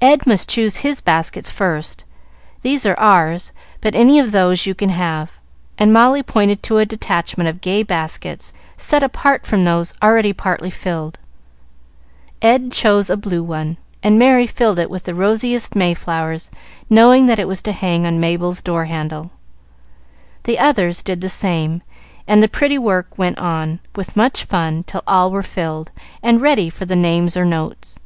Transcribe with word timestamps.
"Ed 0.00 0.26
must 0.26 0.48
choose 0.48 0.78
his 0.78 1.00
baskets 1.00 1.50
first. 1.52 2.02
These 2.62 2.84
are 2.84 2.98
ours; 2.98 3.52
but 3.80 3.94
any 3.94 4.18
of 4.18 4.32
those 4.32 4.66
you 4.66 4.74
can 4.74 4.88
have;" 4.88 5.30
and 5.78 5.92
Molly 5.92 6.20
pointed 6.20 6.64
to 6.64 6.78
a 6.78 6.84
detachment 6.84 7.48
of 7.48 7.60
gay 7.60 7.84
baskets, 7.84 8.52
set 8.76 9.04
apart 9.04 9.46
from 9.46 9.64
those 9.64 9.94
already 10.02 10.32
partly 10.32 10.68
filled. 10.70 11.20
Ed 12.42 12.72
chose 12.72 13.08
a 13.08 13.16
blue 13.16 13.44
one, 13.44 13.76
and 14.02 14.18
Merry 14.18 14.48
filled 14.48 14.80
it 14.80 14.90
with 14.90 15.04
the 15.04 15.14
rosiest 15.14 15.76
may 15.76 15.94
flowers, 15.94 16.50
knowing 16.90 17.26
that 17.26 17.38
it 17.38 17.46
was 17.46 17.62
to 17.62 17.70
hang 17.70 18.04
on 18.04 18.18
Mabel's 18.18 18.60
door 18.60 18.86
handle. 18.86 19.30
The 20.42 20.58
others 20.58 21.04
did 21.04 21.20
the 21.20 21.28
same, 21.28 21.82
and 22.26 22.42
the 22.42 22.48
pretty 22.48 22.78
work 22.78 23.16
went 23.16 23.38
on, 23.38 23.78
with 23.94 24.16
much 24.16 24.42
fun, 24.42 24.82
till 24.88 25.04
all 25.06 25.30
were 25.30 25.44
filled, 25.44 25.92
and 26.20 26.42
ready 26.42 26.68
for 26.68 26.84
the 26.84 26.96
names 26.96 27.36
or 27.36 27.44
notes. 27.44 27.96